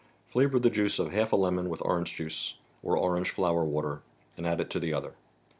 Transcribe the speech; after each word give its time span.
Flavor 0.25 0.57
the 0.57 0.71
juice 0.71 0.97
of 0.97 1.11
half 1.11 1.31
a 1.31 1.35
lemon 1.35 1.69
with 1.69 1.79
orange 1.85 2.15
juice, 2.15 2.55
or 2.81 2.97
orange 2.97 3.29
flower 3.29 3.63
water, 3.63 4.01
and 4.35 4.47
add 4.47 4.59
it 4.59 4.71
to 4.71 4.79
the 4.79 4.91
other. 4.95 5.13